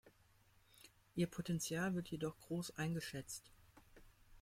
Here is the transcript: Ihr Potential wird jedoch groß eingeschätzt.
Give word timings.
Ihr 1.13 1.27
Potential 1.27 1.93
wird 1.93 2.07
jedoch 2.09 2.35
groß 2.39 2.75
eingeschätzt. 2.75 3.51